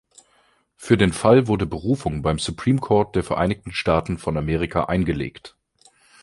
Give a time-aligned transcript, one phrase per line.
[0.77, 5.55] Für den Fall wurde Berufung beim Supreme Court der Vereinigten Staaten von Amerika eingelegt.